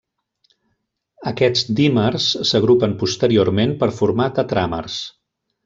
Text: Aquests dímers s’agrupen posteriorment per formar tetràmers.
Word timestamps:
Aquests 1.31 1.67
dímers 1.81 2.31
s’agrupen 2.53 2.97
posteriorment 3.05 3.77
per 3.85 3.91
formar 4.01 4.31
tetràmers. 4.41 5.01